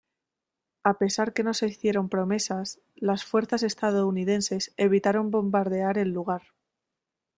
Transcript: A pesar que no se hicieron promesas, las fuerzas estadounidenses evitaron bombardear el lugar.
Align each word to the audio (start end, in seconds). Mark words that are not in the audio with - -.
A 0.83 0.95
pesar 0.95 1.31
que 1.31 1.43
no 1.43 1.53
se 1.53 1.67
hicieron 1.67 2.09
promesas, 2.09 2.79
las 2.95 3.23
fuerzas 3.23 3.61
estadounidenses 3.61 4.73
evitaron 4.75 5.29
bombardear 5.29 5.99
el 5.99 6.09
lugar. 6.09 6.41